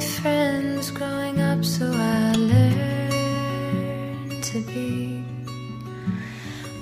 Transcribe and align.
friends 0.00 0.90
growing 0.90 1.40
up, 1.40 1.64
so 1.64 1.86
I 1.86 2.32
learned 2.36 4.42
to 4.42 4.60
be 4.62 5.22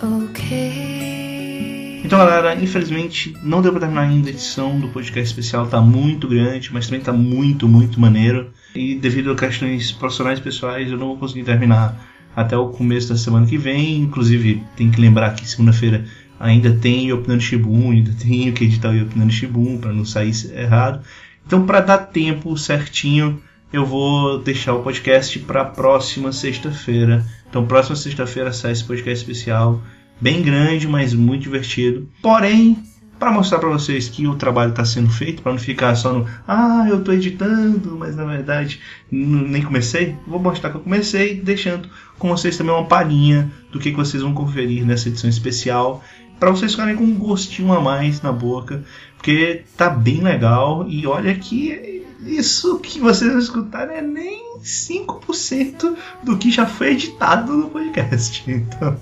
okay. 0.02 2.02
Então, 2.04 2.18
galera, 2.18 2.54
infelizmente 2.54 3.34
não 3.42 3.62
deu 3.62 3.72
pra 3.72 3.80
terminar 3.80 4.02
ainda 4.02 4.28
a 4.28 4.30
edição 4.30 4.78
do 4.78 4.88
podcast 4.88 5.30
especial, 5.30 5.66
tá 5.66 5.80
muito 5.80 6.28
grande, 6.28 6.70
mas 6.72 6.86
também 6.86 7.00
tá 7.00 7.12
muito, 7.12 7.66
muito 7.66 7.98
maneiro. 7.98 8.50
E 8.74 8.94
devido 8.94 9.32
a 9.32 9.34
questões 9.34 9.90
profissionais 9.92 10.38
e 10.38 10.42
pessoais, 10.42 10.90
eu 10.90 10.98
não 10.98 11.08
vou 11.08 11.16
conseguir 11.16 11.44
terminar 11.44 11.98
até 12.36 12.56
o 12.56 12.68
começo 12.68 13.08
da 13.08 13.16
semana 13.16 13.46
que 13.46 13.58
vem. 13.58 14.00
Inclusive, 14.00 14.62
tem 14.76 14.90
que 14.90 15.00
lembrar 15.00 15.34
que 15.34 15.48
segunda-feira 15.48 16.04
ainda 16.38 16.72
tem 16.74 17.12
Opinando 17.12 17.42
Shibun, 17.42 17.90
ainda 17.90 18.12
tem 18.12 18.50
o 18.50 18.52
que 18.52 18.64
editar 18.64 18.90
o 18.90 19.02
Opinando 19.02 19.32
Shibun, 19.32 19.78
para 19.78 19.92
não 19.92 20.04
sair 20.04 20.32
errado. 20.54 21.02
Então, 21.46 21.64
para 21.64 21.80
dar 21.80 21.98
tempo 21.98 22.56
certinho, 22.56 23.40
eu 23.72 23.86
vou 23.86 24.38
deixar 24.38 24.74
o 24.74 24.82
podcast 24.82 25.38
para 25.40 25.64
próxima 25.64 26.32
sexta-feira. 26.32 27.24
Então, 27.48 27.66
próxima 27.66 27.94
sexta-feira 27.94 28.52
sai 28.52 28.72
esse 28.72 28.84
podcast 28.84 29.22
especial, 29.22 29.80
bem 30.20 30.42
grande, 30.42 30.88
mas 30.88 31.14
muito 31.14 31.42
divertido. 31.42 32.08
Porém, 32.20 32.82
para 33.18 33.30
mostrar 33.30 33.58
para 33.58 33.68
vocês 33.68 34.08
que 34.08 34.26
o 34.26 34.34
trabalho 34.34 34.70
está 34.70 34.84
sendo 34.84 35.08
feito, 35.08 35.42
para 35.42 35.52
não 35.52 35.58
ficar 35.58 35.94
só 35.94 36.12
no 36.12 36.26
ah, 36.46 36.84
eu 36.88 36.98
estou 36.98 37.14
editando, 37.14 37.96
mas 37.96 38.14
na 38.14 38.24
verdade 38.24 38.80
nem 39.10 39.62
comecei, 39.62 40.16
vou 40.26 40.38
mostrar 40.38 40.70
que 40.70 40.76
eu 40.76 40.82
comecei, 40.82 41.40
deixando 41.40 41.88
com 42.18 42.28
vocês 42.28 42.56
também 42.56 42.74
uma 42.74 42.86
palhinha 42.86 43.50
do 43.72 43.78
que, 43.78 43.90
que 43.90 43.96
vocês 43.96 44.22
vão 44.22 44.34
conferir 44.34 44.84
nessa 44.84 45.08
edição 45.08 45.30
especial, 45.30 46.02
para 46.38 46.50
vocês 46.50 46.72
ficarem 46.72 46.96
com 46.96 47.04
um 47.04 47.14
gostinho 47.14 47.72
a 47.72 47.80
mais 47.80 48.20
na 48.22 48.32
boca, 48.32 48.84
porque 49.16 49.64
tá 49.76 49.88
bem 49.88 50.20
legal 50.20 50.86
e 50.88 51.06
olha 51.06 51.34
que 51.34 52.04
isso 52.24 52.78
que 52.80 52.98
vocês 52.98 53.30
vão 53.30 53.40
escutar 53.40 53.90
é 53.90 54.00
nem 54.00 54.58
5% 54.60 55.96
do 56.22 56.36
que 56.36 56.50
já 56.50 56.66
foi 56.66 56.92
editado 56.92 57.52
no 57.52 57.70
podcast. 57.70 58.44
Então, 58.50 58.98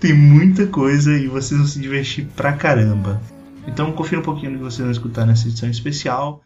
tem 0.00 0.12
muita 0.12 0.66
coisa 0.66 1.16
e 1.16 1.28
vocês 1.28 1.58
vão 1.58 1.68
se 1.68 1.80
divertir 1.80 2.26
pra 2.36 2.52
caramba. 2.52 3.20
Então, 3.66 3.92
confira 3.92 4.20
um 4.20 4.24
pouquinho 4.24 4.52
do 4.52 4.58
que 4.58 4.64
vocês 4.64 4.80
vão 4.80 4.90
escutar 4.90 5.26
nessa 5.26 5.46
edição 5.46 5.68
especial. 5.68 6.42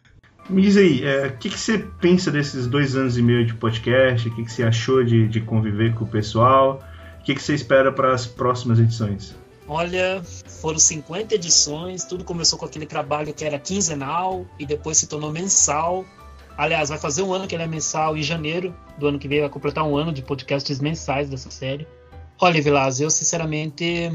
Me 0.49 0.61
diz 0.61 0.77
aí, 0.77 1.03
é, 1.03 1.27
o 1.27 1.37
que, 1.37 1.49
que, 1.49 1.59
você 1.59 1.77
pensa 1.77 2.29
desses 2.29 2.67
dois 2.67 2.95
anos 2.95 3.17
e 3.17 3.21
meio 3.21 3.45
de 3.45 3.53
podcast? 3.53 4.27
O 4.27 4.35
que, 4.35 4.43
que 4.43 4.51
você 4.51 4.63
achou 4.63 5.03
de, 5.03 5.27
de 5.27 5.39
conviver 5.41 5.93
com 5.93 6.03
o 6.03 6.07
pessoal? 6.07 6.83
O 7.19 7.23
que, 7.23 7.33
que 7.33 7.41
você 7.41 7.53
espera 7.53 7.91
para 7.91 8.13
as 8.13 8.25
próximas 8.25 8.79
edições? 8.79 9.35
Olha, 9.67 10.21
foram 10.61 10.77
50 10.77 11.35
edições, 11.35 12.03
tudo 12.03 12.23
começou 12.23 12.59
com 12.59 12.65
aquele 12.65 12.85
trabalho 12.85 13.33
que 13.33 13.45
era 13.45 13.57
quinzenal 13.57 14.45
e 14.59 14.65
depois 14.65 14.97
se 14.97 15.07
tornou 15.07 15.31
mensal. 15.31 16.05
Aliás, 16.57 16.89
vai 16.89 16.97
fazer 16.97 17.23
um 17.23 17.33
ano 17.33 17.47
que 17.47 17.55
ele 17.55 17.63
é 17.63 17.67
mensal 17.67 18.15
em 18.17 18.23
janeiro 18.23 18.75
do 18.97 19.07
ano 19.07 19.17
que 19.17 19.27
vem, 19.27 19.39
vai 19.39 19.49
completar 19.49 19.83
um 19.83 19.95
ano 19.95 20.11
de 20.11 20.21
podcasts 20.21 20.79
mensais 20.79 21.29
dessa 21.29 21.49
série. 21.49 21.87
Olha, 22.39 22.61
Vilas, 22.61 22.99
eu 22.99 23.09
sinceramente 23.09 24.11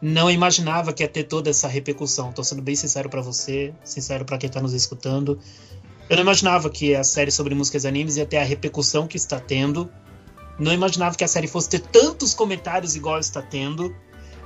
não 0.00 0.30
imaginava 0.30 0.92
que 0.92 1.02
ia 1.02 1.08
ter 1.08 1.24
toda 1.24 1.50
essa 1.50 1.66
repercussão. 1.66 2.32
Tô 2.32 2.44
sendo 2.44 2.62
bem 2.62 2.76
sincero 2.76 3.08
para 3.08 3.22
você, 3.22 3.72
sincero 3.82 4.24
para 4.24 4.38
quem 4.38 4.50
tá 4.50 4.60
nos 4.60 4.74
escutando. 4.74 5.38
Eu 6.08 6.16
não 6.16 6.22
imaginava 6.22 6.70
que 6.70 6.94
a 6.94 7.02
série 7.02 7.30
sobre 7.30 7.54
músicas 7.54 7.84
e 7.84 7.88
animes 7.88 8.16
ia 8.16 8.26
ter 8.26 8.36
a 8.36 8.44
repercussão 8.44 9.06
que 9.06 9.16
está 9.16 9.40
tendo. 9.40 9.90
Não 10.58 10.72
imaginava 10.72 11.16
que 11.16 11.24
a 11.24 11.28
série 11.28 11.48
fosse 11.48 11.68
ter 11.68 11.80
tantos 11.80 12.34
comentários 12.34 12.94
igual 12.94 13.18
está 13.18 13.42
tendo. 13.42 13.94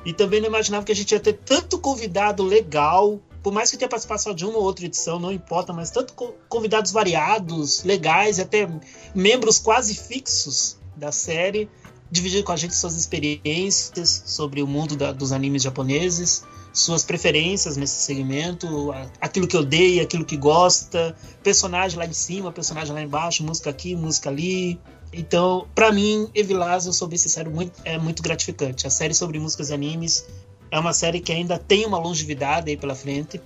E 0.05 0.13
também 0.13 0.41
não 0.41 0.49
imaginava 0.49 0.85
que 0.85 0.93
a 0.93 0.97
gente 0.97 1.13
ia 1.13 1.21
ter 1.21 1.35
tanto 1.35 1.79
convidado 1.79 2.43
legal, 2.43 3.21
por 3.43 3.53
mais 3.53 3.71
que 3.71 3.77
tenha 3.77 3.89
participação 3.89 4.35
de 4.35 4.45
uma 4.45 4.59
ou 4.59 4.65
outra 4.65 4.87
edição, 4.87 5.19
não 5.19 5.33
importa, 5.33 5.73
mas 5.73 5.91
tanto 5.91 6.15
convidados 6.49 6.91
variados, 6.91 7.85
legais, 7.85 8.39
e 8.39 8.43
até 8.43 8.69
membros 9.15 9.59
quase 9.59 9.95
fixos 9.95 10.79
da 10.97 11.13
série, 11.13 11.69
dividir 12.11 12.43
com 12.43 12.53
a 12.53 12.57
gente 12.57 12.75
suas 12.75 12.97
experiências 12.97 14.23
sobre 14.27 14.63
o 14.63 14.67
mundo 14.67 14.97
da, 14.97 15.13
dos 15.13 15.33
animes 15.33 15.63
japoneses, 15.63 16.45
suas 16.73 17.03
preferências 17.05 17.77
nesse 17.77 18.03
segmento, 18.03 18.93
aquilo 19.21 19.47
que 19.47 19.57
odeia, 19.57 20.03
aquilo 20.03 20.25
que 20.25 20.37
gosta, 20.37 21.17
personagem 21.43 21.99
lá 21.99 22.07
em 22.07 22.13
cima, 22.13 22.53
personagem 22.53 22.95
lá 22.95 23.03
embaixo, 23.03 23.43
música 23.43 23.71
aqui, 23.71 23.97
música 23.97 24.31
ali, 24.31 24.81
então, 25.13 25.67
para 25.75 25.91
mim, 25.91 26.29
Evilás, 26.35 26.87
eu 26.87 26.93
sou 26.93 27.09
bem 27.09 27.19
sincero, 27.19 27.51
muito, 27.51 27.81
é 27.85 27.99
muito 27.99 28.23
gratificante. 28.23 28.87
A 28.87 28.91
série 28.91 29.15
sobre 29.15 29.39
músicas 29.39 29.71
e 29.71 29.75
animes 29.75 30.27
é 30.71 30.79
uma 30.79 30.93
série 30.93 31.21
que 31.21 31.33
ainda 31.33 31.59
tem 31.59 31.85
uma 31.85 31.99
longevidade 31.99 32.71
aí 32.71 32.77
pela 32.77 32.95
frente. 32.95 33.41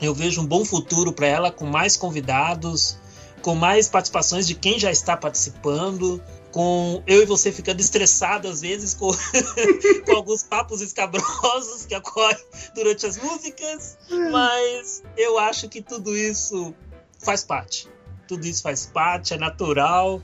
Eu 0.00 0.14
vejo 0.14 0.40
um 0.40 0.46
bom 0.46 0.64
futuro 0.64 1.12
para 1.12 1.26
ela, 1.26 1.50
com 1.50 1.66
mais 1.66 1.96
convidados, 1.96 2.96
com 3.42 3.54
mais 3.54 3.88
participações 3.88 4.46
de 4.46 4.54
quem 4.54 4.78
já 4.78 4.90
está 4.90 5.16
participando, 5.16 6.22
com 6.52 7.02
eu 7.06 7.22
e 7.22 7.26
você 7.26 7.52
ficando 7.52 7.80
estressado 7.80 8.48
às 8.48 8.60
vezes 8.60 8.94
com, 8.94 9.10
com 10.06 10.12
alguns 10.12 10.42
papos 10.42 10.80
escabrosos 10.80 11.86
que 11.86 11.94
ocorrem 11.96 12.44
durante 12.74 13.06
as 13.06 13.16
músicas, 13.16 13.98
mas 14.30 15.02
eu 15.16 15.38
acho 15.38 15.68
que 15.68 15.80
tudo 15.80 16.16
isso 16.16 16.74
faz 17.18 17.44
parte. 17.44 17.88
Tudo 18.26 18.46
isso 18.46 18.62
faz 18.62 18.86
parte, 18.86 19.34
é 19.34 19.38
natural. 19.38 20.22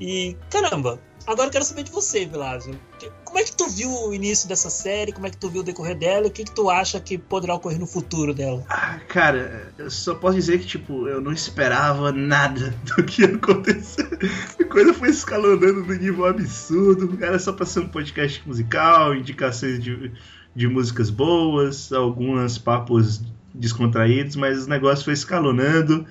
E, 0.00 0.36
caramba, 0.50 1.00
agora 1.26 1.48
eu 1.48 1.52
quero 1.52 1.64
saber 1.64 1.84
de 1.84 1.90
você, 1.92 2.26
Vilásio. 2.26 2.78
Como 3.34 3.42
é 3.42 3.46
que 3.48 3.56
tu 3.56 3.68
viu 3.68 3.90
o 3.90 4.14
início 4.14 4.48
dessa 4.48 4.70
série? 4.70 5.10
Como 5.10 5.26
é 5.26 5.30
que 5.30 5.36
tu 5.36 5.50
viu 5.50 5.62
o 5.62 5.64
decorrer 5.64 5.98
dela? 5.98 6.26
E 6.26 6.28
o 6.28 6.30
que, 6.30 6.44
que 6.44 6.52
tu 6.52 6.70
acha 6.70 7.00
que 7.00 7.18
poderá 7.18 7.56
ocorrer 7.56 7.80
no 7.80 7.86
futuro 7.86 8.32
dela? 8.32 8.64
Ah, 8.68 9.00
cara, 9.08 9.72
eu 9.76 9.90
só 9.90 10.14
posso 10.14 10.36
dizer 10.36 10.60
que, 10.60 10.66
tipo, 10.66 11.08
eu 11.08 11.20
não 11.20 11.32
esperava 11.32 12.12
nada 12.12 12.72
do 12.96 13.02
que 13.02 13.22
ia 13.22 13.34
acontecer. 13.34 14.06
A 14.60 14.64
coisa 14.66 14.94
foi 14.94 15.08
escalonando 15.08 15.82
no 15.84 15.94
nível 15.94 16.26
absurdo. 16.26 17.18
Era 17.20 17.36
só 17.40 17.52
pra 17.52 17.66
ser 17.66 17.80
um 17.80 17.88
podcast 17.88 18.40
musical, 18.46 19.16
indicações 19.16 19.82
de, 19.82 20.12
de 20.54 20.68
músicas 20.68 21.10
boas, 21.10 21.92
alguns 21.92 22.56
papos 22.56 23.20
descontraídos, 23.52 24.36
mas 24.36 24.66
o 24.66 24.70
negócio 24.70 25.06
foi 25.06 25.14
escalonando. 25.14 26.06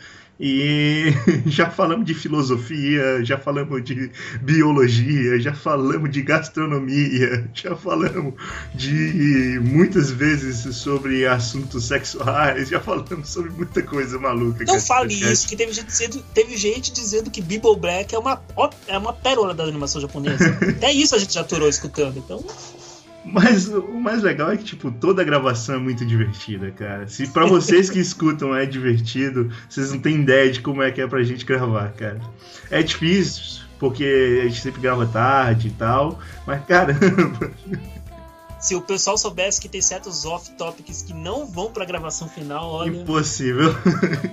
E 0.46 1.06
já 1.48 1.70
falamos 1.70 2.06
de 2.06 2.14
filosofia, 2.14 3.24
já 3.24 3.38
falamos 3.38 3.82
de 3.82 4.12
biologia, 4.42 5.40
já 5.40 5.54
falamos 5.54 6.12
de 6.12 6.22
gastronomia, 6.22 7.50
já 7.56 7.74
falamos 7.78 8.34
de 8.76 9.58
muitas 9.64 10.12
vezes 10.12 10.76
sobre 10.76 11.26
assuntos 11.26 11.86
sexuais, 11.86 12.68
já 12.68 12.82
falamos 12.82 13.30
sobre 13.30 13.52
muita 13.52 13.82
coisa 13.84 14.20
maluca. 14.20 14.66
Não 14.66 14.82
fale 14.82 15.14
isso, 15.14 15.48
que 15.48 15.56
teve 15.56 15.72
gente, 15.72 15.88
dizendo, 15.88 16.22
teve 16.34 16.58
gente 16.58 16.92
dizendo 16.92 17.32
que 17.32 17.42
Bible 17.42 17.78
Black 17.78 18.14
é 18.14 18.20
uma, 18.20 18.42
é 18.88 18.98
uma 18.98 19.14
pérola 19.14 19.54
da 19.54 19.64
animação 19.64 20.02
japonesa. 20.02 20.58
Até 20.76 20.92
isso 20.92 21.16
a 21.16 21.20
gente 21.20 21.34
já 21.36 21.40
aturou 21.40 21.70
escutando, 21.70 22.18
então. 22.18 22.44
Mas 23.26 23.68
o 23.70 24.00
mais 24.00 24.22
legal 24.22 24.52
é 24.52 24.58
que, 24.58 24.64
tipo, 24.66 24.92
toda 24.92 25.22
a 25.22 25.26
gravação 25.26 25.76
é 25.76 25.78
muito 25.78 26.06
divertida, 26.06 26.72
cara. 26.72 27.08
Se 27.08 27.28
para 27.28 27.46
vocês 27.46 27.90
que 27.90 28.00
escutam 28.00 28.56
é 28.56 28.66
divertido, 28.66 29.50
vocês 29.70 29.92
não 29.92 30.00
têm 30.00 30.22
ideia 30.22 30.52
de 30.52 30.62
como 30.62 30.84
é 30.84 30.92
que 30.92 31.02
é 31.02 31.08
pra 31.08 31.24
gente 31.24 31.46
gravar, 31.46 31.92
cara. 31.94 32.20
É 32.70 32.84
difícil, 32.84 33.64
porque 33.80 34.42
a 34.44 34.48
gente 34.48 34.62
sempre 34.62 34.82
grava 34.82 35.06
tarde 35.06 35.70
e 35.70 35.72
tal, 35.72 36.20
mas 36.46 36.66
caramba. 36.66 37.52
Se 38.60 38.76
o 38.76 38.82
pessoal 38.82 39.18
soubesse 39.18 39.60
que 39.60 39.68
tem 39.68 39.82
certos 39.82 40.24
off-topics 40.24 41.02
que 41.02 41.14
não 41.14 41.46
vão 41.46 41.72
pra 41.72 41.84
gravação 41.84 42.30
final, 42.30 42.72
olha. 42.72 43.02
Impossível. 43.02 43.72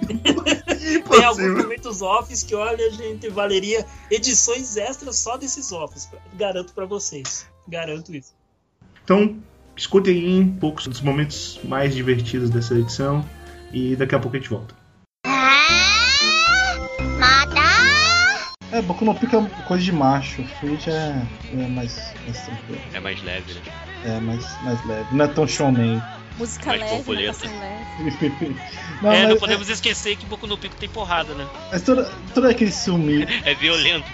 Impossível. 0.09 0.71
Tem 1.11 1.25
alguns 1.25 1.63
momentos 1.63 2.01
offs 2.01 2.43
que, 2.43 2.55
olha, 2.55 2.91
gente, 2.93 3.29
valeria 3.29 3.85
edições 4.11 4.77
extras 4.77 5.17
só 5.17 5.37
desses 5.37 5.73
offs. 5.73 6.09
Garanto 6.35 6.73
para 6.73 6.87
vocês. 6.87 7.47
Garanto 7.69 8.15
isso. 8.15 8.33
Então, 9.05 9.37
escutem 9.77 10.15
aí 10.15 10.41
um 10.41 10.57
pouco 10.57 10.89
dos 10.89 11.01
momentos 11.01 11.61
mais 11.65 11.95
divertidos 11.95 12.51
dessa 12.51 12.75
edição 12.75 13.25
e 13.73 13.97
daqui 13.97 14.15
a 14.15 14.19
pouco 14.19 14.37
a 14.37 14.41
gente 14.41 14.51
volta. 14.51 14.75
É, 18.73 18.81
Boku 18.81 19.05
no 19.05 19.15
Pico 19.15 19.37
é 19.37 19.63
coisa 19.67 19.83
de 19.83 19.93
macho. 19.93 20.45
Fringe 20.61 20.91
é, 20.91 21.27
é 21.53 21.69
mais, 21.69 22.15
mais 22.25 22.41
tranquilo. 22.41 22.81
É 22.95 23.01
mais 23.01 23.23
leve, 23.25 23.55
né? 23.55 23.61
É, 24.05 24.21
mais, 24.21 24.63
mais 24.63 24.87
leve. 24.87 25.15
Não 25.15 25.25
é 25.25 25.29
tão 25.29 25.47
shonen. 25.47 26.01
Música 26.41 26.67
Mais 26.71 26.81
leve, 26.81 26.95
borboleta. 26.97 27.49
natação 27.49 27.61
leve. 27.61 28.57
não, 29.03 29.13
é, 29.13 29.21
mas, 29.21 29.29
não 29.29 29.37
podemos 29.37 29.69
esquecer 29.69 30.17
que 30.17 30.25
Boku 30.25 30.47
no 30.47 30.57
Pico 30.57 30.75
tem 30.77 30.89
porrada, 30.89 31.35
né? 31.35 31.47
mas 31.71 31.83
todo, 31.83 32.11
todo 32.33 32.47
aquele 32.49 32.73
sumi. 32.73 33.27
É 33.45 33.55
violento. 33.55 34.07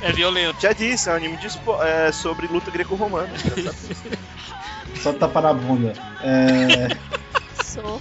É 0.00 0.10
violento. 0.12 0.60
Já 0.62 0.72
disse, 0.72 1.10
é 1.10 1.12
um 1.12 1.16
anime 1.16 1.36
de 1.36 1.46
é, 1.82 2.10
sobre 2.10 2.46
luta 2.46 2.70
greco-romana. 2.70 3.28
Só 4.96 5.12
tapa 5.12 5.42
na 5.42 5.52
bunda. 5.52 5.92
É, 6.22 6.88
Soco. 7.62 8.00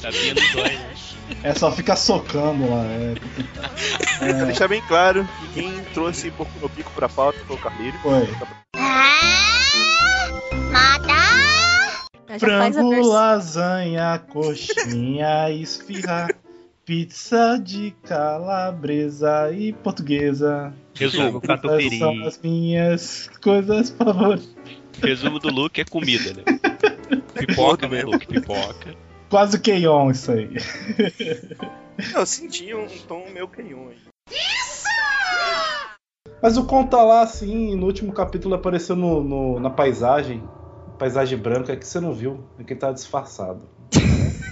Tá 0.00 0.08
dói, 0.10 0.76
né? 0.76 0.92
é 1.44 1.54
só 1.54 1.70
ficar 1.70 1.94
socando 1.94 2.68
lá. 2.68 2.82
É, 2.84 3.14
Pra 4.18 4.44
deixar 4.44 4.66
bem 4.66 4.82
claro 4.88 5.28
que 5.40 5.60
quem 5.60 5.84
trouxe 5.92 6.30
Boku 6.30 6.50
no 6.60 6.68
Pico 6.68 6.90
pra 6.92 7.08
pauta 7.08 7.38
foi 7.46 7.56
o 7.56 7.58
Carneiro. 7.58 7.96
foi. 8.02 8.28
Frango, 12.38 13.00
lasanha, 13.08 14.18
coxinha, 14.30 15.50
esfirra, 15.52 16.28
Pizza 16.84 17.56
de 17.62 17.92
calabresa 18.04 19.52
e 19.52 19.72
portuguesa. 19.72 20.72
Resumo, 20.94 21.38
Essas 21.38 21.42
catupiry. 21.42 21.98
são 21.98 22.26
as 22.26 22.38
minhas 22.42 23.30
coisas 23.40 23.90
favoritas. 23.90 24.48
Resumo 25.00 25.38
do 25.38 25.48
Luke 25.52 25.80
é 25.80 25.84
comida, 25.84 26.32
né? 26.34 26.42
Pipoca, 27.46 27.86
né, 27.86 28.02
Luke? 28.02 28.26
Pipoca. 28.26 28.94
Quase 29.28 29.56
o 29.56 29.60
Keion 29.60 30.10
isso 30.10 30.32
aí. 30.32 30.50
Eu 32.12 32.26
senti 32.26 32.74
um 32.74 32.88
tom 33.06 33.24
meio 33.32 33.46
canhão 33.46 33.88
aí. 33.88 33.96
Mas 36.42 36.56
o 36.56 36.64
Con 36.64 36.86
tá 36.86 37.02
lá 37.02 37.22
assim, 37.22 37.76
no 37.76 37.86
último 37.86 38.12
capítulo 38.12 38.54
apareceu 38.54 38.96
no, 38.96 39.22
no- 39.22 39.60
na 39.60 39.70
paisagem. 39.70 40.42
Paisagem 41.00 41.38
branca 41.38 41.74
que 41.74 41.86
você 41.86 41.98
não 41.98 42.12
viu, 42.12 42.44
é 42.58 42.62
que 42.62 42.74
ele 42.74 42.80
tá 42.80 42.92
disfarçado. 42.92 43.62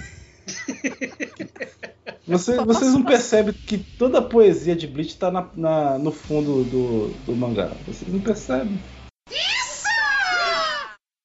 Você- 2.27 2.57
vocês 2.63 2.93
não 2.93 3.03
percebem 3.03 3.53
que 3.53 3.77
toda 3.77 4.19
a 4.19 4.21
poesia 4.21 4.75
de 4.75 4.85
Bleach 4.85 5.17
tá 5.17 5.31
na- 5.31 5.47
na- 5.55 5.97
no 5.97 6.11
fundo 6.11 6.63
do, 6.63 7.07
do 7.25 7.35
mangá. 7.35 7.71
Vocês 7.87 8.11
não 8.11 8.19
percebem. 8.19 8.79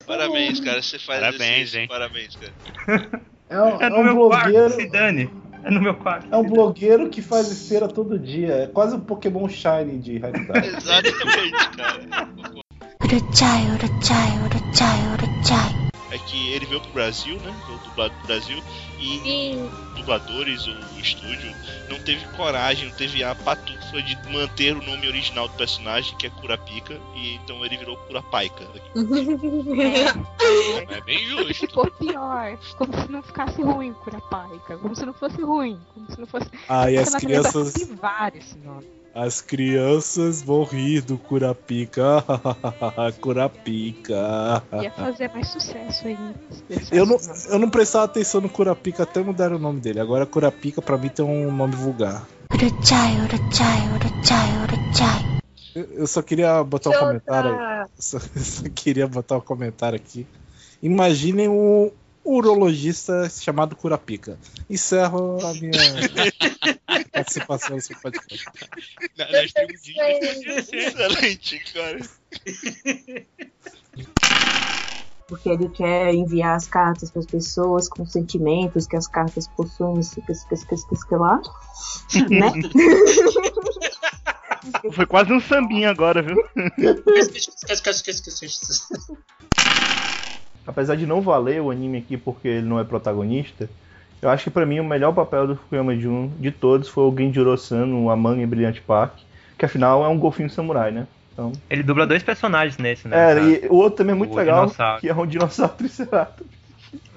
Parabéns, 0.07 0.61
cara. 0.61 0.83
Você 0.83 0.99
faz 0.99 1.21
Parabéns, 1.21 1.69
isso. 1.69 1.79
hein? 1.79 1.89
Parabéns, 1.89 2.37
cara. 2.37 3.23
É 3.51 3.61
um, 3.61 3.81
É 3.81 3.85
é 3.87 3.91
no 3.91 3.97
um 3.99 4.05
meu 4.05 4.15
blogueiro. 4.15 4.53
quarto, 4.53 4.77
se 4.81 4.87
dane. 4.89 5.31
É 5.63 5.71
no 5.71 5.81
meu 5.81 5.95
quarto. 5.95 6.27
É 6.33 6.37
um 6.37 6.43
blogueiro 6.45 7.09
que 7.11 7.21
faz 7.23 7.51
esteira 7.51 7.87
todo 7.87 8.19
dia. 8.19 8.53
É 8.55 8.67
quase 8.67 8.97
um 8.97 9.01
Pokémon 9.01 9.47
Shine 9.49 9.99
de 9.99 10.19
realidade. 10.19 10.69
Exatamente, 10.77 11.71
cara. 11.77 12.29
Uruchai, 13.15 13.63
uruchai, 13.71 14.39
uruchai, 14.43 14.99
uruchai. 15.13 15.85
É 16.11 16.19
que 16.19 16.49
ele 16.51 16.67
veio 16.67 16.81
pro 16.81 16.91
Brasil, 16.93 17.37
né? 17.37 17.55
Veio 17.69 17.79
dublado 17.79 18.13
pro 18.15 18.27
Brasil. 18.27 18.61
E 18.99 19.19
Sim. 19.21 19.71
dubladores 19.95 20.67
ou 20.67 20.75
o 20.75 20.99
estúdio 21.01 21.55
não 21.89 21.97
teve 22.01 22.27
coragem, 22.37 22.89
não 22.89 22.97
teve 22.97 23.23
a 23.23 23.33
patufa 23.37 24.03
de 24.03 24.19
manter 24.33 24.77
o 24.77 24.83
nome 24.85 25.07
original 25.07 25.47
do 25.47 25.55
personagem, 25.55 26.17
que 26.17 26.27
é 26.27 26.31
Kurapika, 26.31 26.99
e 27.15 27.35
então 27.37 27.65
ele 27.65 27.77
virou 27.77 27.97
Kurapika. 27.99 28.65
É 30.91 31.01
bem 31.03 31.19
Se 31.19 31.25
justo. 31.27 31.75
for 31.75 31.91
pior, 31.93 32.59
como 32.77 33.01
se 33.01 33.11
não 33.13 33.23
ficasse 33.23 33.63
ruim 33.63 33.93
Curapaica, 33.93 34.77
como 34.79 34.95
se 34.97 35.07
não 35.07 35.15
fosse 35.15 35.41
ruim, 35.41 35.79
como 35.95 36.11
se 36.11 36.19
não 36.21 36.27
fosse. 36.27 36.51
Ah, 36.69 36.91
e 36.91 36.99
as 36.99 37.13
natureza 37.13 37.51
crianças. 37.51 37.77
esse 38.35 38.59
nome. 38.59 39.04
As 39.15 39.41
crianças 39.41 40.43
vão 40.43 40.65
rir 40.65 41.01
do 41.01 41.17
Curapica. 41.17 42.25
Curapica. 43.21 44.61
Ia 44.83 44.91
fazer 44.91 45.31
mais 45.31 45.49
sucesso 45.49 46.09
ainda. 46.09 46.35
Eu 46.91 47.07
não, 47.07 47.17
eu 47.49 47.59
não 47.61 47.71
prestava 47.71 48.07
atenção 48.07 48.41
no 48.41 48.49
Curapica 48.49 49.05
até 49.05 49.23
mudaram 49.23 49.55
o 49.55 49.59
nome 49.61 49.81
dele. 49.81 50.01
Agora 50.01 50.27
Curapica 50.27 50.83
pra 50.83 50.99
mim 50.99 51.09
tem 51.09 51.25
um 51.25 51.53
nome 51.53 51.77
vulgar. 51.77 52.27
Uruchai, 52.53 53.15
uruchai, 53.23 53.89
uruchai, 53.95 54.63
uruchai. 54.65 55.41
Eu, 55.77 55.85
eu 55.93 56.07
só 56.09 56.21
queria 56.21 56.65
botar 56.65 56.91
um 56.91 56.99
comentário. 56.99 57.51
eu 57.51 57.89
Só, 57.97 58.19
eu 58.35 58.43
só 58.43 58.65
queria 58.75 59.07
botar 59.07 59.37
um 59.37 59.41
comentário 59.41 59.95
aqui. 59.95 60.27
Imaginem 60.83 61.49
um 61.49 61.89
urologista 62.25 63.29
chamado 63.31 63.77
Curapica. 63.77 64.37
Encerro 64.69 65.39
a 65.47 65.55
minha 65.55 65.71
participação 67.15 67.77
nesse 67.77 67.95
podcast. 68.01 68.45
Na- 69.17 69.31
Nós 69.33 69.53
temos 69.53 69.83
dicas. 69.83 70.73
Excelente, 70.73 71.59
cara. 71.73 71.99
porque 75.29 75.49
ele 75.49 75.69
quer 75.71 76.13
enviar 76.15 76.55
as 76.57 76.67
cartas 76.69 77.11
para 77.11 77.21
as 77.21 77.27
pessoas 77.27 77.89
com 77.89 78.05
sentimentos 78.05 78.87
que 78.87 78.95
as 78.97 79.07
cartas 79.09 79.49
possuem, 79.49 79.99
isso, 80.01 80.17
que, 80.21 80.27
que, 80.27 80.35
que, 80.35 80.77
que, 80.77 81.09
que 81.09 81.15
lá, 81.15 81.41
né? 82.29 82.53
Foi 84.93 85.07
quase 85.07 85.33
um 85.33 85.41
sambinha 85.41 85.89
agora, 85.91 86.21
viu? 86.23 86.37
Apesar 90.67 90.97
de 90.97 91.07
não 91.07 91.21
valer 91.21 91.61
o 91.61 91.71
anime 91.71 91.99
aqui 91.99 92.17
porque 92.17 92.49
ele 92.49 92.67
não 92.67 92.79
é 92.81 92.85
protagonista, 92.85 93.69
eu 94.25 94.31
acho 94.31 94.45
que 94.45 94.51
pra 94.51 94.65
mim 94.65 94.81
o 94.81 94.85
melhor 94.85 95.13
papel 95.13 95.47
do 95.47 95.55
Fukuyama 95.57 95.95
Jun 95.97 96.31
de 96.41 96.51
todos 96.51 96.89
foi 96.89 97.05
o 97.05 97.15
Genjiro-san 97.15 97.85
no 97.85 98.09
Among 98.09 98.41
em 98.43 98.47
Brilliant 98.47 98.81
Park, 98.87 99.13
que 99.59 99.67
afinal 99.67 100.03
é 100.03 100.09
um 100.09 100.19
golfinho 100.19 100.49
samurai, 100.49 100.91
né? 100.91 101.07
Então, 101.33 101.53
Ele 101.69 101.83
dubla 101.83 102.07
dois 102.07 102.23
personagens 102.23 102.79
nesse, 102.79 103.07
né? 103.07 103.33
é, 103.33 103.39
e 103.39 103.67
o 103.69 103.75
outro 103.75 103.99
também 103.99 104.15
é 104.15 104.19
muito 104.19 104.33
O 104.33 104.37
legal, 104.37 104.63
dinossauro. 104.63 105.01
que 105.01 105.09
é 105.11 105.15
um 105.15 105.27
dinossauro 105.27 105.75
triceratops. 105.75 106.47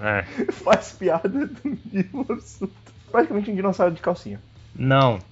É. 0.02 0.24
Faz 0.52 0.92
piada 0.92 1.30
do 1.30 1.78
nível 1.94 2.26
absurdo. 2.30 2.74
Praticamente 3.10 3.52
um 3.52 3.56
dinossauro 3.56 3.94
de 3.94 4.02
calcinha. 4.02 4.42
Não. 4.76 5.20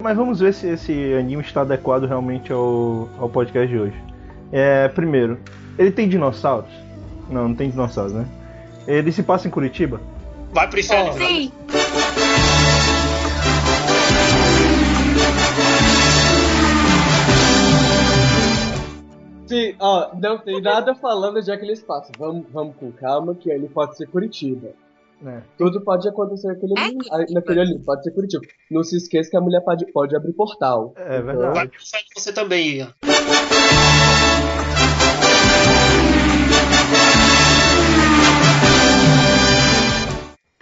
Mas 0.00 0.16
vamos 0.16 0.40
ver 0.40 0.52
se 0.52 0.66
esse 0.66 1.14
anime 1.14 1.42
está 1.42 1.60
adequado 1.60 2.04
realmente 2.04 2.52
ao, 2.52 3.08
ao 3.18 3.28
podcast 3.28 3.68
de 3.72 3.78
hoje. 3.78 3.96
É, 4.50 4.88
primeiro, 4.88 5.38
ele 5.78 5.90
tem 5.92 6.08
dinossauros? 6.08 6.83
Não, 7.30 7.48
não 7.48 7.54
tem 7.54 7.70
dinossauros, 7.70 8.12
né? 8.12 8.26
Ele 8.86 9.10
se 9.12 9.22
passa 9.22 9.48
em 9.48 9.50
Curitiba? 9.50 10.00
Vai 10.52 10.68
pro 10.68 10.78
inferno. 10.78 11.12
Sim. 11.14 11.50
Sim, 19.46 19.74
ó, 19.78 20.10
não 20.18 20.38
tem 20.38 20.60
nada 20.60 20.94
falando 20.94 21.42
de 21.42 21.52
aquele 21.52 21.72
espaço. 21.72 22.10
Vamos, 22.18 22.46
vamos 22.50 22.74
com 22.76 22.90
calma, 22.92 23.34
que 23.34 23.50
ele 23.50 23.68
pode 23.68 23.96
ser 23.96 24.06
Curitiba. 24.06 24.70
É. 25.24 25.40
Tudo 25.56 25.80
pode 25.82 26.08
acontecer 26.08 26.48
naquele, 26.48 26.74
ali- 27.10 27.32
naquele 27.32 27.60
ali, 27.60 27.78
pode 27.78 28.02
ser 28.02 28.10
Curitiba. 28.10 28.42
Não 28.70 28.82
se 28.82 28.96
esqueça 28.96 29.30
que 29.30 29.36
a 29.36 29.40
mulher 29.40 29.60
pode, 29.62 29.90
pode 29.92 30.16
abrir 30.16 30.32
portal. 30.32 30.92
É 30.96 31.20
Vai 31.20 31.34
verdade. 31.36 31.68
pro 31.70 31.80
inferno 31.82 32.06
você 32.16 32.32
também, 32.32 32.68
Ian. 32.78 32.94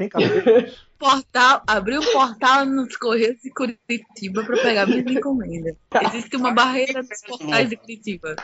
Tem 0.02 0.08
cabelo. 0.08 0.42
Portal, 0.98 1.62
abrir 1.66 1.98
o 1.98 2.12
portal 2.12 2.64
nos 2.64 2.96
Correios 2.96 3.40
de 3.42 3.50
Curitiba 3.50 4.42
para 4.44 4.60
pegar 4.62 4.86
minhas 4.86 5.06
encomendas. 5.06 5.76
Existe 6.06 6.36
uma 6.36 6.52
barreira 6.52 7.02
nos 7.02 7.20
portais 7.22 7.68
de 7.68 7.76
Curitiba. 7.76 8.34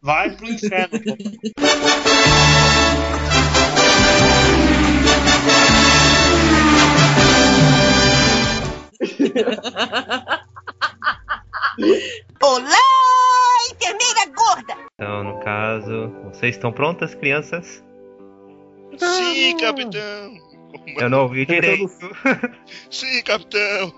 Vai 0.00 0.34
pro 0.36 0.46
inferno. 0.46 0.98
Olá, 12.42 12.76
enfermeira 13.70 14.26
gorda! 14.34 14.76
Então, 14.94 15.24
no 15.24 15.40
caso, 15.40 16.08
vocês 16.24 16.54
estão 16.54 16.70
prontas, 16.70 17.14
crianças? 17.14 17.82
Sim, 18.98 19.56
capitão. 19.58 20.43
Eu 20.96 21.08
não 21.10 21.22
ouvi 21.22 21.46
direito. 21.46 21.88
Sim, 22.90 23.22
capitão. 23.22 23.94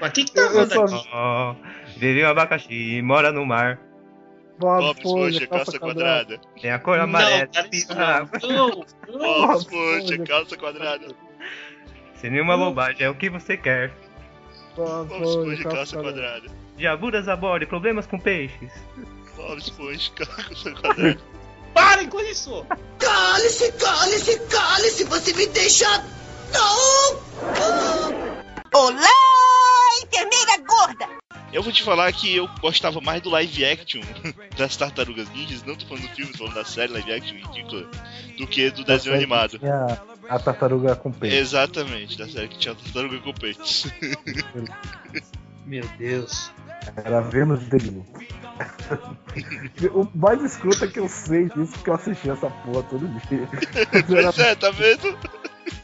Mas 0.00 0.10
o 0.10 0.12
que 0.12 0.24
que 0.24 0.32
tá 0.32 0.46
rolando 0.48 0.74
só 0.74 0.84
aqui? 0.84 1.08
Ó, 1.12 1.54
vive 1.96 2.22
o 2.22 2.28
abacaxi, 2.28 3.00
mora 3.02 3.32
no 3.32 3.44
mar. 3.46 3.80
Bob 4.58 4.80
Bob 4.80 4.96
Esponja, 4.96 5.46
calça 5.46 5.78
quadrada. 5.78 6.40
Tem 6.60 6.70
a 6.70 6.78
cor 6.78 6.98
amarela. 6.98 7.40
Não, 7.40 7.46
cara, 7.48 7.68
isso 7.72 7.94
não. 7.94 8.48
Não, 8.48 8.68
não. 9.08 9.46
Bob 9.46 9.58
Esponja, 9.58 10.18
calça 10.24 10.56
quadrada. 10.56 11.08
Sem 12.14 12.30
nenhuma 12.30 12.56
bobagem, 12.56 13.02
é 13.02 13.10
o 13.10 13.14
que 13.14 13.28
você 13.28 13.56
quer. 13.56 13.92
Bob 14.74 15.12
Esponja, 15.22 15.64
calça 15.64 16.00
quadrada. 16.00 16.48
Diaburas 16.76 17.28
a 17.28 17.36
bordo 17.36 17.64
e 17.64 17.66
problemas 17.66 18.06
com 18.06 18.18
peixes. 18.18 18.72
Bob 19.36 19.58
Esponja, 19.58 20.10
calça 20.12 20.72
quadrada. 20.72 21.35
Parem 21.76 22.08
com 22.08 22.18
isso! 22.20 22.64
Cale-se, 22.98 23.70
cale-se, 23.72 24.38
cale-se, 24.48 25.04
você 25.04 25.34
me 25.34 25.46
deixa. 25.48 25.86
Não! 26.50 27.20
Olá, 28.72 29.06
enfermeira 30.02 30.64
gorda! 30.66 31.06
Eu 31.52 31.62
vou 31.62 31.70
te 31.70 31.82
falar 31.82 32.10
que 32.14 32.34
eu 32.34 32.48
gostava 32.62 32.98
mais 33.02 33.20
do 33.20 33.28
live 33.28 33.62
action 33.66 34.00
das 34.56 34.74
Tartarugas 34.74 35.28
Ninjas, 35.28 35.62
não 35.64 35.76
tô 35.76 35.84
falando 35.86 36.08
do 36.08 36.14
filme, 36.14 36.32
tô 36.32 36.38
falando 36.38 36.54
da 36.54 36.64
série 36.64 36.94
live 36.94 37.12
action 37.12 37.36
ridícula, 37.36 37.90
do 38.38 38.46
que 38.46 38.70
do 38.70 38.82
desenho 38.82 39.14
animado. 39.14 39.58
Tinha 39.58 40.00
a 40.30 40.38
tartaruga 40.38 40.96
com 40.96 41.12
peito. 41.12 41.36
Exatamente, 41.36 42.16
da 42.16 42.26
série 42.26 42.48
que 42.48 42.56
tinha 42.56 42.72
a 42.72 42.76
tartaruga 42.76 43.18
com 43.18 43.34
peitos. 43.34 43.86
Meu 45.66 45.86
Deus. 45.98 46.50
Era 47.04 47.20
Vênus 47.20 47.64
Delilo. 47.64 48.06
O 49.92 50.08
mais 50.14 50.42
escroto 50.42 50.84
é 50.84 50.88
que 50.88 50.98
eu 50.98 51.08
sei 51.08 51.48
disso 51.50 51.72
porque 51.72 51.90
eu 51.90 51.94
assisti 51.94 52.30
essa 52.30 52.50
porra 52.50 52.82
todo 52.84 53.06
dia. 53.28 53.48
pois 54.06 54.38
é, 54.38 54.54
tá 54.54 54.70
vendo? 54.70 55.18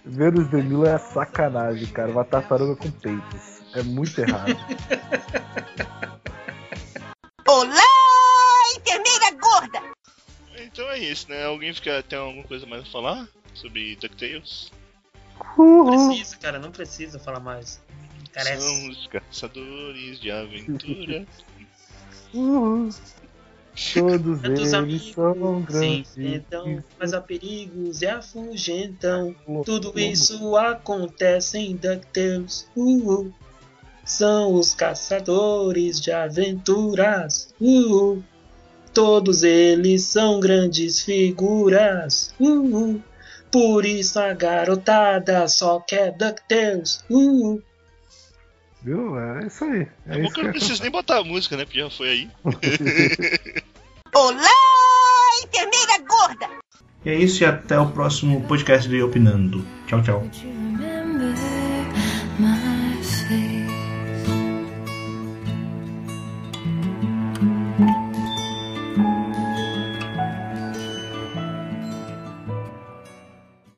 Vênus 0.05 0.49
Delilo 0.49 0.87
é 0.87 0.99
sacanagem, 0.99 1.87
cara. 1.89 2.11
Uma 2.11 2.25
tartaruga 2.25 2.77
com 2.77 2.91
peitos. 2.91 3.63
É 3.75 3.83
muito 3.83 4.21
errado. 4.21 4.57
Olá, 7.49 7.83
enfermeira 8.77 9.31
gorda! 9.41 9.83
Então 10.57 10.89
é 10.91 10.99
isso, 10.99 11.29
né? 11.29 11.45
Alguém 11.45 11.73
fica, 11.75 12.03
tem 12.03 12.19
alguma 12.19 12.45
coisa 12.45 12.67
mais 12.67 12.83
a 12.83 12.87
falar 12.87 13.29
sobre 13.55 13.97
DuckTales? 13.97 14.71
Não 15.57 16.09
precisa, 16.09 16.37
cara, 16.37 16.59
não 16.59 16.71
precisa 16.71 17.19
falar 17.19 17.41
mais. 17.41 17.81
Carece. 18.33 18.67
São 18.67 18.89
os 18.89 19.07
caçadores 19.09 20.21
de 20.21 20.31
aventura. 20.31 21.27
Todos 22.33 24.43
Tantos 24.43 24.45
eles 24.45 24.75
amigos 24.75 25.13
são 25.13 25.63
grandes. 25.63 26.11
enfrentam, 26.11 26.85
mas 26.99 27.15
há 27.15 27.21
perigos 27.21 28.03
e 28.03 28.07
afugentam. 28.07 29.35
Tudo 29.65 29.99
isso 29.99 30.57
acontece 30.57 31.59
em 31.59 31.77
DuckTales. 31.77 32.69
Uh, 32.77 33.13
uh. 33.13 33.33
São 34.05 34.55
os 34.55 34.75
caçadores 34.75 36.01
de 36.01 36.13
aventuras. 36.13 37.55
Uh, 37.61 38.13
uh. 38.13 38.25
Todos 38.93 39.43
eles 39.43 40.03
são 40.03 40.39
grandes 40.39 41.01
figuras. 41.01 42.35
Uh, 42.39 42.95
uh. 42.95 43.03
Por 43.51 43.87
isso 43.87 44.19
a 44.19 44.35
garotada 44.35 45.49
só 45.49 45.81
quer 45.81 46.15
DuckTales. 46.17 47.05
Viu? 48.85 49.19
É 49.19 49.47
isso 49.47 49.65
aí. 49.65 49.87
É 50.07 50.15
É 50.15 50.19
bom 50.19 50.25
isso 50.25 50.35
que 50.35 50.41
eu 50.41 50.45
não 50.45 50.53
preciso 50.53 50.83
nem 50.83 50.91
botar 50.91 51.19
a 51.19 51.25
música, 51.25 51.57
né? 51.57 51.65
Porque 51.65 51.81
já 51.81 51.91
foi 51.91 52.09
aí. 52.09 52.31
Olá, 54.15 54.49
enfermeira 55.45 55.99
gorda! 56.07 56.49
E 57.05 57.11
é 57.11 57.15
isso 57.15 57.43
e 57.43 57.47
até 57.47 57.79
o 57.79 57.91
próximo 57.91 58.43
podcast 58.47 58.89
do 58.89 59.05
Opinando. 59.05 59.65
Tchau, 59.87 60.03
tchau. 60.03 60.29